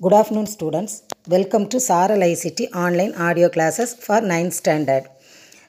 [0.00, 0.94] Good afternoon students
[1.28, 5.06] welcome to Saral ICT online audio classes for ninth standard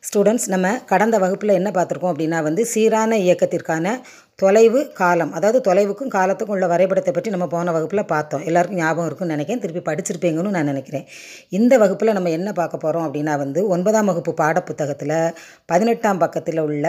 [0.04, 3.94] students நம்ம கடந்த வகுப்பில் என்ன பார்த்துருக்கோம் அப்படின்னா வந்து சீரான இயக்கத்திற்கான
[4.40, 8.44] தொலைவு காலம் அதாவது தொலைவுக்கும் காலத்துக்கும் உள்ள வரைபடத்தை பற்றி நம்ம போன வகுப்பில் பார்த்தோம்.
[8.46, 9.61] எல்லாருக்கும் ஞாபகம் இருக்குன்னு நினைக்கிறேன்.
[9.61, 11.05] திருப்பி படிச்சிருப்பீங்கன்னு நான் நினைக்கிறேன்.
[11.50, 15.18] இந்த வகுப்பில் நம்ம என்ன பார்க்க போகிறோம் அப்படின்னா வந்து ஒன்பதாம் வகுப்பு பாடப்புத்தகத்தில்
[15.66, 16.86] பதினெட்டாம் பக்கத்தில் உள்ள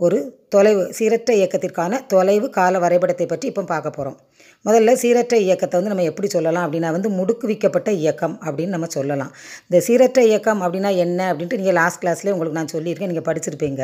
[0.00, 0.16] ஒரு
[0.54, 4.16] தொலைவு சீரற்ற இயக்கத்திற்கான தொலைவு கால வரைபடத்தை பற்றி இப்போ பார்க்க போகிறோம்
[4.64, 9.32] முதல்ல சீரற்ற இயக்கத்தை வந்து நம்ம எப்படி சொல்லலாம் அப்படின்னா வந்து முடுக்குவிக்கப்பட்ட இயக்கம் அப்படின்னு நம்ம சொல்லலாம்.
[9.68, 13.82] இந்த சீரற்ற இயக்கம் அப்படின்னா என்ன அப்படின்ட்டு நீங்கள் லாஸ்ட் கிளாஸ்லேயே உங்களுக்கு நான் சொல்லியிருக்கேன் நீங்கள் படிச்சிருப்பீங்க.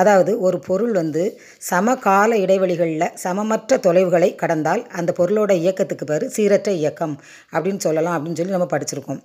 [0.00, 1.22] அதாவது ஒரு பொருள் வந்து
[1.70, 7.16] சமகால இடைவெளிகளில் சமமற்ற தொலைவுகளை கடந்தால் அந்த பொருளோட இயக்கத்துக்கு பேர் சீரற்ற இயக்கம்
[7.54, 9.22] அப்படின்னு சொல்லலாம் அப்படின்னு சொல்லி நம்ம படிச்சிருக்கோம்.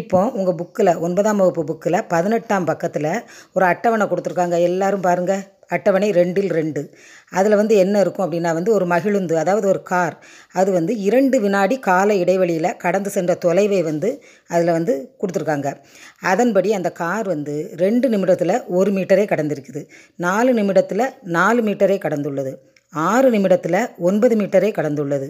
[0.00, 3.14] இப்போ உங்கள் புக்கில் ஒன்பதாம் வகுப்பு புக்கில் பதினெட்டாம் பக்கத்தில்
[3.56, 4.58] ஒரு அட்டவணை கொடுத்துருக்காங்க.
[4.70, 6.82] எல்லாரும் பாருங்கள் அட்டவணை ரெண்டில் ரெண்டு.
[7.30, 10.16] அதில் வந்து என்ன இருக்கும் அப்படின்னா வந்து ஒரு மகிழுந்து அதாவது ஒரு கார்.
[10.52, 15.76] அது வந்து இரண்டு வினாடி கால இடைவெளியில் கடந்து சென்ற தொலைவை வந்து அதில் வந்து கொடுத்துருக்காங்க.
[16.20, 19.82] அதன்படி அந்த கார் வந்து ரெண்டு நிமிடத்தில் ஒரு மீட்டரே கடந்திருக்குது.
[20.16, 22.54] நாலு நிமிடத்தில் நாலு மீட்டரே கடந்துள்ளது.
[22.90, 25.28] ஆறு நிமிடத்தில் ஒன்பது மீட்டரே கடந்துள்ளது.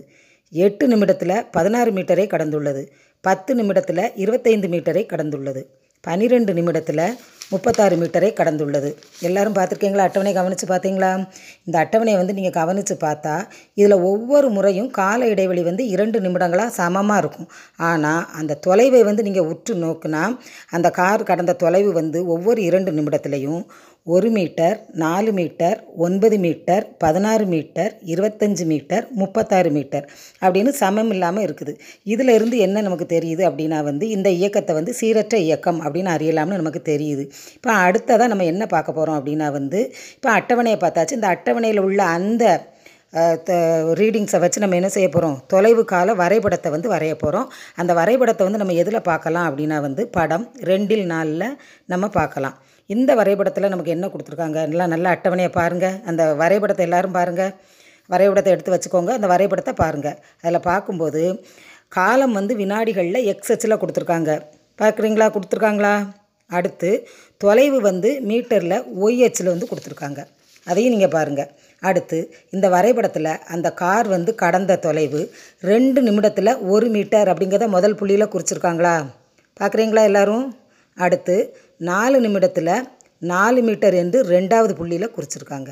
[0.51, 2.83] எட்டு நிமிடத்தில் பதினாறு மீட்டரே கடந்துள்ளது.
[3.21, 5.63] பத்து நிமிடத்தில் இருபத்தைந்து மீட்டரை கடந்துள்ளது.
[6.01, 7.03] பனிரெண்டு நிமிடத்தில்
[7.53, 8.91] முப்பத்தாறு மீட்டரை கடந்துள்ளது.
[9.29, 10.07] எல்லாரும் பார்த்துருக்கீங்களா?
[10.09, 11.11] அட்டவணை கவனித்து பார்த்தீங்களா?
[11.67, 13.35] இந்த அட்டவணையை வந்து நீங்கள் கவனித்து பார்த்தா
[13.81, 17.49] இதில் ஒவ்வொரு முறையும் கால இடைவெளி வந்து இரண்டு நிமிடங்களாக சமமாக இருக்கும்.
[17.91, 20.25] ஆனால் அந்த தொலைவை வந்து நீங்கள் உற்று நோக்குனா
[20.71, 23.63] அந்த கார் கடந்த தொலைவு வந்து ஒவ்வொரு இரண்டு நிமிடத்துலையும்
[24.07, 30.07] ஒரு மீட்டர் நாலு மீட்டர் ஒன்பது மீட்டர் பதினாறு மீட்டர் இருபத்தஞ்சி மீட்டர் முப்பத்தாறு மீட்டர்
[30.43, 31.73] அப்படின்னு சமம் இல்லாமல் இருக்குது.
[32.13, 37.27] இதிலிருந்து என்ன நமக்கு தெரியுது அப்படின்னா வந்து இந்த இயக்கத்தை வந்து சீரற்ற இயக்கம் அப்படின்னு அறியலாம்னு நமக்கு தெரியுது.
[37.59, 39.83] இப்போ அடுத்ததாக நம்ம என்ன பார்க்க போகிறோம் அப்படின்னா வந்து
[40.17, 41.19] இப்போ அட்டவணையை பார்த்தாச்சு.
[41.21, 42.45] இந்த அட்டவணையில் உள்ள அந்த
[43.99, 47.47] ரீடிங்ஸை வச்சு நம்ம என்ன செய்ய போகிறோம் தொலைவு கால வரைபடத்தை வந்து வரைய போகிறோம்
[47.81, 51.47] அந்த வரைபடத்தை வந்து நம்ம எதில் பார்க்கலாம் அப்படின்னா வந்து படம் ரெண்டில் நாளில்
[51.93, 52.57] நம்ம பார்க்கலாம்.
[52.95, 54.59] இந்த வரைபடத்தில் நமக்கு என்ன கொடுத்துருக்காங்க?
[54.69, 57.53] எல்லாம் நல்ல அட்டவணையை பாருங்கள் அந்த வரைபடத்தை எல்லோரும் பாருங்கள்
[58.13, 59.13] வரைபடத்தை எடுத்து வச்சுக்கோங்க.
[59.19, 61.23] அந்த வரைபடத்தை பாருங்கள் அதில் பார்க்கும்போது
[61.99, 64.33] காலம் வந்து வினாடிகளில் எக்ஸ் எச்சில் கொடுத்துருக்காங்க.
[64.81, 65.29] பார்க்குறீங்களா?
[65.35, 65.95] கொடுத்துருக்காங்களா?
[66.51, 66.91] அடுத்து
[67.45, 70.21] தொலைவு வந்து மீட்டரில் ஒய் எச்சில் வந்து கொடுத்துருக்காங்க.
[70.69, 71.51] அதையும் நீங்கள் பாருங்கள்
[71.83, 72.19] அடுத்து
[72.55, 75.21] இந்த வரைபடத்தில் அந்த கார் வந்து கடந்த தொலைவு
[75.71, 78.95] ரெண்டு நிமிடத்தில் ஒரு மீட்டர் அப்படிங்கிறத முதல் புள்ளியில் குறிச்சிருக்காங்களா?
[79.61, 80.47] பார்க்குறீங்களா எல்லோரும்?
[80.97, 81.37] அடுத்து
[81.91, 82.75] நாலு நிமிடத்தில்
[83.33, 85.71] நாலு மீட்டர் என்று ரெண்டாவது புள்ளியில் குறிச்சிருக்காங்க.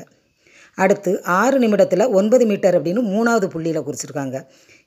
[0.77, 4.37] அடுத்து ஆறு நிமிடத்தில் ஒன்பது மீட்டர் அப்படின்னு மூணாவது புள்ளியில் குறிச்சிருக்காங்க.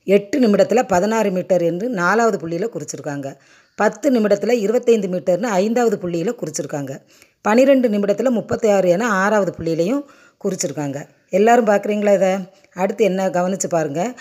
[0.06, 3.28] எட்டு நிமிடத்தில் பதினாறு மீட்டர் என்று நாலாவது புள்ளியில் குறிச்சிருக்காங்க.
[3.78, 6.92] பத்து நிமிடத்தில் இருபத்தைந்து மீட்டர்னு ஐந்தாவது புள்ளியில் குறிச்சிருக்காங்க.
[7.42, 10.02] பன்னிரெண்டு நிமிடத்தில் முப்பத்தி ஆறு என ஆறாவது புள்ளியிலையும்
[10.44, 11.06] குறிச்சிருக்காங்க.
[11.30, 12.32] எல்லோரும் பார்க்குறீங்களா இதை?
[12.76, 14.12] அடுத்து என்ன கவனித்து பாருங்கள்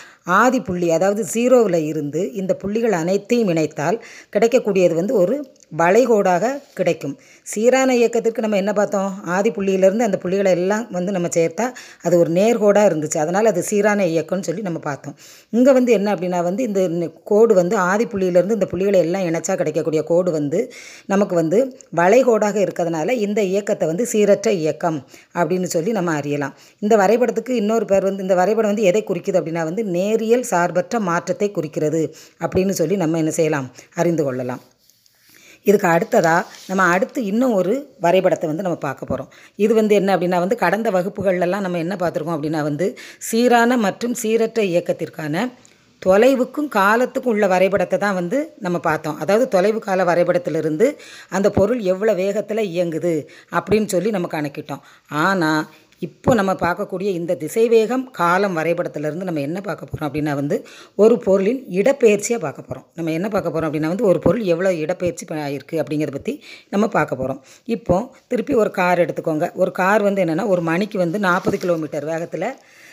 [0.41, 4.01] ஆதி புள்ளி அதாவது ஜீரோவில் இருந்து இந்த புள்ளிகள் அனைத்தையும் இணைத்தால்
[4.35, 5.37] கிடைக்கக்கூடியது வந்து ஒரு
[5.79, 6.45] வளைகோடாக
[6.77, 7.13] கிடைக்கும்.
[7.47, 9.11] சீரான இயக்கத்திற்கு நம்ம என்ன பார்த்தோம்?
[9.25, 11.65] ஆதி புள்ளியிலேருந்து அந்த புள்ளிகளை எல்லாம் வந்து நம்ம சேர்த்தா
[12.03, 13.17] அது ஒரு நேர்கோடாக இருந்துச்சு.
[13.17, 15.15] அதனால் அது சீரான இயக்கம்னு சொல்லி நம்ம பார்த்தோம்.
[15.49, 20.03] இங்கே வந்து என்ன அப்படின்னா வந்து இந்த கோடு வந்து ஆதி புள்ளியிலேருந்து இந்த புள்ளிகளை எல்லாம் இணைச்சா கிடைக்கக்கூடிய
[20.03, 20.73] கோடு வந்து
[21.05, 21.59] நமக்கு வந்து
[21.95, 24.99] வளைகோடாக இருக்கிறதுனால இந்த இயக்கத்தை வந்து சீரற்ற இயக்கம்
[25.35, 26.55] அப்படின்னு சொல்லி நம்ம அறியலாம்.
[26.79, 31.49] இந்த வரைபடத்துக்கு இன்னொரு பேர் வந்து இந்த வரைபடம் வந்து எதை குறிக்குது அப்படின்னா வந்து நேரியல் சார்பற்ற மாற்றத்தை
[31.57, 32.01] குறிக்கிறது
[32.43, 33.69] அப்படின்னு சொல்லி நம்ம என்ன செய்யலாம்?
[34.01, 34.61] அறிந்து கொள்ளலாம்.
[35.67, 37.73] இதுக்கு அடுத்ததாக நம்ம அடுத்து இன்னும் ஒரு
[38.05, 39.31] வரைபடத்தை வந்து நம்ம பார்க்க போகிறோம்
[39.63, 42.85] இது வந்து என்ன அப்படின்னா வந்து கடந்த வகுப்புகள்லாம் நம்ம என்ன பார்த்துருக்கோம் அப்படின்னா வந்து
[43.29, 45.43] சீரான மற்றும் சீரற்ற இயக்கத்திற்கான
[46.01, 49.17] தொலைவுக்கும் காலத்துக்கும் உள்ள வரைபடத்தை தான் வந்து நம்ம பார்த்தோம்.
[49.23, 50.87] அதாவது தொலைவு கால வரைபடத்திலிருந்து
[51.37, 53.13] அந்த பொருள் எவ்வளோ வேகத்தில் இயங்குது
[53.57, 54.83] அப்படின்னு சொல்லி நம்ம கணக்கிட்டோம்.
[55.23, 55.61] ஆனால்
[56.01, 60.57] இப்போ நம்ம பார்க்கக்கூடிய இந்த திசைவேகம் காலம் வரைபடத்திலிருந்து நம்ம என்ன பார்க்க போகிறோம் அப்படின்னா வந்து
[60.95, 65.25] ஒரு பொருளின் இடப்பெயர்ச்சியாக பார்க்க போகிறோம் நம்ம என்ன பார்க்க போகிறோம் அப்படின்னா வந்து ஒரு பொருள் எவ்வளோ இடப்பெயர்ச்சி
[65.45, 66.35] ஆகிருக்கு அப்படிங்கிறத பற்றி
[66.69, 69.47] நம்ம பார்க்க போகிறோம் இப்போ திருப்பி ஒரு கார் எடுத்துக்கோங்க.
[69.53, 72.49] ஒரு கார் வந்து என்னென்னா ஒரு மணிக்கு வந்து நாற்பது கிலோமீட்டர் வேகத்தில்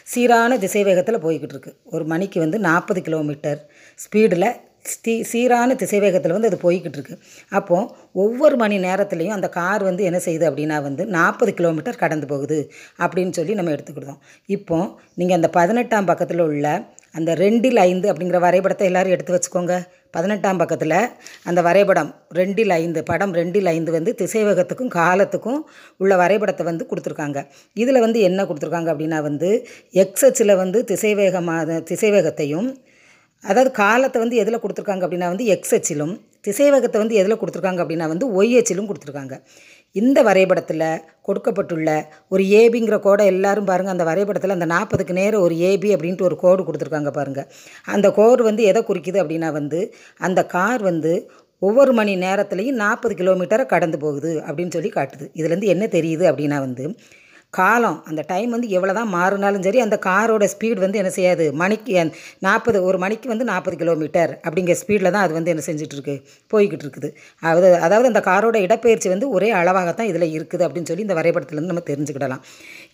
[0.06, 1.72] சீரான திசை வேகத்தில் போய்கிட்டு இருக்கு.
[1.94, 3.60] ஒரு மணிக்கு வந்து நாற்பது கிலோமீட்டர்
[3.98, 4.48] ஸ்பீடில்
[4.86, 7.88] ஸ்டீ சீரான திசைவேகத்தில் வந்து அது போய்கிட்டு இருக்குது அப்போது
[8.24, 12.58] ஒவ்வொரு மணி நேரத்துலையும் அந்த கார் வந்து என்ன செய்யுது அப்படின்னா வந்து நாற்பது கிலோமீட்டர் கடந்து போகுது
[12.98, 14.78] அப்படின்னு சொல்லி நம்ம எடுத்துக்கிட்டோம் இப்போ
[15.14, 16.68] நீங்கள் அந்த பதினெட்டாம் பக்கத்தில் உள்ள
[17.16, 19.74] அந்த ரெண்டில் ஐந்து அப்படிங்கிற வரைபடத்தை எல்லோரும் எடுத்து வச்சுக்கோங்க.
[20.10, 20.98] பதினெட்டாம் பக்கத்தில்
[21.44, 25.60] அந்த வரைபடம் ரெண்டில் ஐந்து படம் ரெண்டில் ஐந்து வந்து திசைவேகத்துக்கும் காலத்துக்கும்
[25.96, 27.38] உள்ள வரைபடத்தை வந்து கொடுத்துருக்காங்க.
[27.76, 29.50] இதில் வந்து என்ன கொடுத்துருக்காங்க அப்படின்னா வந்து
[29.94, 32.68] எக்ஸச்சில் வந்து திசைவேகமாக திசைவேகத்தையும்
[33.44, 38.26] அதாவது காலத்தை வந்து எதில் கொடுத்துருக்காங்க அப்படின்னா வந்து எக்ஸ் அச்சிலும் திசைவகத்தை வந்து எதில் கொடுத்துருக்காங்க அப்படின்னா வந்து
[38.38, 39.34] ஒய் அச்சிலும் கொடுத்துருக்காங்க.
[39.96, 40.84] இந்த வரைபடத்தில்
[41.22, 41.90] கொடுக்கப்பட்டுள்ள
[42.28, 46.62] ஒரு ஏபிங்கிற கோடை எல்லாரும் பாருங்கள் அந்த வரைபடத்தில் அந்த நாற்பதுக்கு நேரம் ஒரு ஏபி அப்படின்ட்டு ஒரு கோடு
[46.64, 47.48] கொடுத்துருக்காங்க பாருங்கள்
[47.84, 49.80] அந்த கோடு வந்து எதை குறிக்குது அப்படின்னா வந்து
[50.20, 51.12] அந்த கார் வந்து
[51.62, 55.26] ஒவ்வொரு மணி நேரத்துலையும் நாற்பது கிலோமீட்டரை கடந்து போகுது அப்படின்னு சொல்லி காட்டுது.
[55.38, 56.86] இதுலேருந்து என்ன தெரியுது அப்படின்னா வந்து
[57.54, 61.44] காலம் அந்த டைம் வந்து எவ்வளோ தான் மாறினாலும் சரி அந்த காரோட ஸ்பீடு வந்து என்ன செய்யாது?
[61.60, 61.92] மணிக்கு
[62.46, 66.14] நாற்பது ஒரு மணிக்கு வந்து நாற்பது கிலோமீட்டர் அப்படிங்கிற ஸ்பீடில் தான் அது வந்து என்ன செஞ்சிட்ருக்கு?
[66.52, 67.10] போய்கிட்டு இருக்குது
[67.42, 71.84] அதாவது அதாவது அந்த காரோட இடப்பெயர்ச்சி வந்து ஒரே அளவாகத்தான் இதில் இருக்குது அப்படின்னு சொல்லி இந்த வரைபடத்துலேருந்து நம்ம
[71.92, 72.42] தெரிஞ்சுக்கிடலாம்.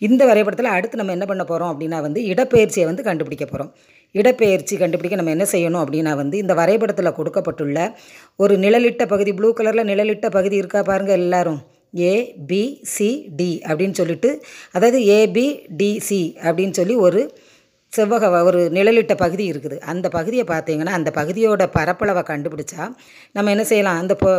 [0.07, 3.73] இந்த வரைபடத்தில் அடுத்து நம்ம என்ன பண்ண போகிறோம் அப்படின்னா வந்து இடப்பெயர்ச்சியை வந்து கண்டுபிடிக்க போகிறோம்
[4.15, 7.77] இடப்பெயர்ச்சி கண்டுபிடிக்க நம்ம என்ன செய்யணும் அப்படின்னா வந்து இந்த வரைபடத்தில் கொடுக்கப்பட்டுள்ள
[8.43, 11.61] ஒரு நிழலிட்ட பகுதி ப்ளூ கலரில் நிழலிட்ட பகுதி இருக்கா பாருங்கள் எல்லோரும்.
[11.93, 14.29] ஏபிசிடி அப்படின்னு சொல்லிட்டு
[14.71, 17.21] அதாவது ஏபிடிசி அப்படின்னு சொல்லி ஒரு
[17.93, 19.79] செவ்வக ஒரு நிழலிட்ட பகுதி இருக்குது.
[19.91, 22.83] அந்த பகுதியை பார்த்தீங்கன்னா அந்த பகுதியோட பரப்பளவை கண்டுபிடிச்சா
[23.31, 23.99] நம்ம என்ன செய்யலாம்?
[24.01, 24.31] அந்த இப்போ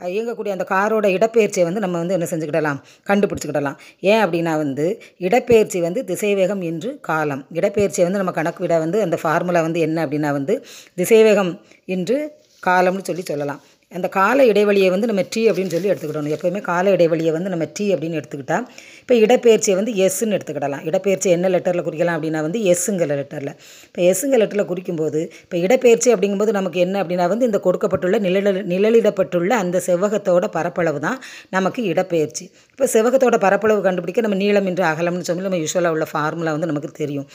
[0.00, 2.80] இயங்கக்கூடிய அந்த காரோட இடப்பெயர்ச்சியை வந்து நம்ம வந்து என்ன செஞ்சுக்கிடலாம்?
[3.10, 3.78] கண்டுபிடிச்சிக்கிடலாம்.
[4.00, 4.86] ஏன் அப்படின்னா வந்து
[5.26, 7.44] இடப்பெயர்ச்சி வந்து திசைவேகம் என்று காலம்.
[7.52, 10.56] இடப்பெயர்ச்சியை வந்து நம்ம கணக்கு விட வந்து அந்த ஃபார்முலா வந்து என்ன அப்படின்னா வந்து
[10.96, 11.52] திசைவேகம்
[11.84, 12.18] என்று
[12.62, 13.60] காலம்னு சொல்லி சொல்லலாம்.
[13.92, 17.84] அந்த கால இடைவெளியை வந்து நம்ம டி அப்படின்னு சொல்லி எடுத்துக்கிடணும் எப்போயுமே கால இடைவெளியை வந்து நம்ம டி
[17.94, 18.64] அப்படின்னு எடுத்துக்கிட்டால்
[19.02, 20.82] இப்போ இடப்பெயர்ச்சியை வந்து எஸ்ன்னு எடுத்துக்கிடலாம்.
[20.88, 23.52] இடப்பெயர்ச்சி என்ன லெட்டரில் குறிக்கலாம் அப்படின்னா வந்து எஸ்ஸுங்கிற லெட்டரில்
[23.86, 29.52] இப்போ எஸ்ஸுங்கிற லெட்டரில் குறிக்கும்போது இப்போ இடப்பெயர்ச்சி அப்படிங்கும்போது நமக்கு என்ன அப்படின்னா வந்து இந்த கொடுக்கப்பட்டுள்ள நிழல் நிழலிடப்பட்டுள்ள
[29.62, 31.18] அந்த செவ்வகத்தோட பரப்பளவு தான்
[31.56, 32.44] நமக்கு இடப்பெயர்ச்சி.
[32.74, 36.92] இப்போ செவ்வகத்தோட பரப்பளவு கண்டுபிடிக்க நம்ம நீளம் என்று அகலம்னு சொல்லி நம்ம யூஸ்வலாக உள்ள ஃபார்முலா வந்து நமக்கு
[37.02, 37.26] தெரியும்.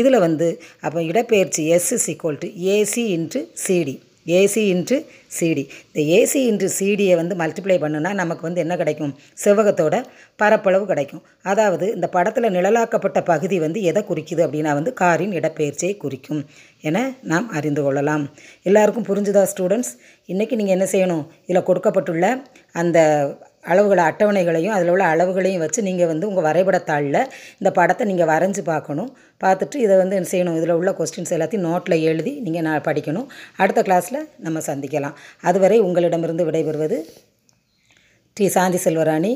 [0.00, 0.50] இதில் வந்து
[0.86, 3.96] அப்போ இடப்பெயர்ச்சி S is equal to AC into CD
[4.26, 4.96] AC into
[5.38, 9.14] CD இந்த ஏசி இன்ட்டு சிடியை வந்து மல்டிப்ளை பண்ணுனா நமக்கு வந்து என்ன கிடைக்கும்?
[9.44, 10.04] செவ்வகத்தோட
[10.36, 11.22] பரப்பளவு கிடைக்கும்.
[11.42, 16.42] அதாவது இந்த படத்தில் நிழலாக்கப்பட்ட பகுதி வந்து எதை குறிக்குது அப்படின்னா வந்து காரின் இடப்பெயர்ச்சியை குறிக்கும்
[16.80, 18.30] என நாம் அறிந்து கொள்ளலாம்.
[18.62, 19.92] எல்லாருக்கும் புரிஞ்சுதா ஸ்டூடெண்ட்ஸ்
[20.28, 21.24] இன்றைக்கி நீங்கள் என்ன செய்யணும்?
[21.46, 22.98] இதில் கொடுக்கப்பட்டுள்ள அந்த
[23.64, 27.20] அளவுகளை அட்டவணைகளையும் அதில் உள்ள அளவுகளையும் வச்சு நீங்கள் வந்து உங்கள் வரைபடத்தாளில்
[27.58, 29.10] இந்த படத்தை நீங்கள் வரைஞ்சி பார்க்கணும்.
[29.44, 30.56] பார்த்துட்டு இதை வந்து என்ன செய்யணும்?
[30.60, 33.28] இதில் உள்ள கொஸ்டின்ஸ் எல்லாத்தையும் நோட்டில் எழுதி நீங்கள் நான் படிக்கணும்.
[33.56, 35.16] அடுத்த கிளாஸில் நம்ம சந்திக்கலாம்.
[35.40, 36.98] அதுவரை உங்களிடமிருந்து விடைபெறுவது
[38.36, 38.48] டி.
[38.48, 39.32] சாந்தி செல்வராணி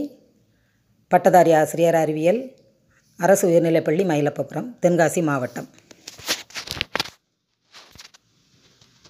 [1.08, 2.42] பட்டதாரி ஆசிரியர் அறிவியல்
[3.16, 5.68] அரசு உயர்நிலைப்பள்ளி மயிலப்பபுரம் தென்காசி மாவட்டம்.